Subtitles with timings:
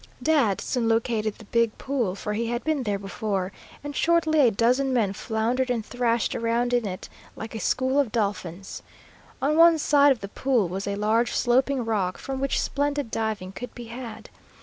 [0.23, 3.51] Dad soon located the big pool, for he had been there before,
[3.83, 8.11] and shortly a dozen men floundered and thrashed around in it like a school of
[8.11, 8.81] dolphins.
[9.43, 13.51] On one side of the pool was a large sloping rock, from which splendid diving
[13.51, 14.31] could be had.